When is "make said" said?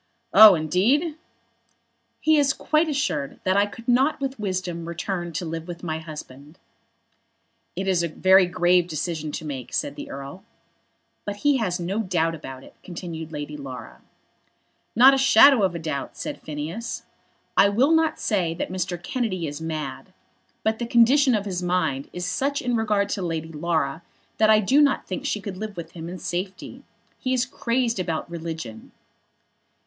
9.45-9.95